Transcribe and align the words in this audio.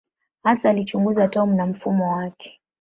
Hasa 0.43 0.69
alichunguza 0.69 1.23
atomu 1.23 1.55
na 1.55 1.65
mfumo 1.67 2.13
wake. 2.13 2.61